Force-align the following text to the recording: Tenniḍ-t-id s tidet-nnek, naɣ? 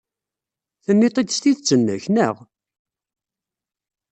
Tenniḍ-t-id 0.85 1.29
s 1.35 1.37
tidet-nnek, 1.39 2.03
naɣ? 2.09 2.35